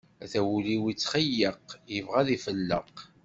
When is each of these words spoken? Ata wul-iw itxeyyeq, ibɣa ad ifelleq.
Ata 0.23 0.39
wul-iw 0.47 0.83
itxeyyeq, 0.93 1.65
ibɣa 1.97 2.17
ad 2.21 2.29
ifelleq. 2.35 2.95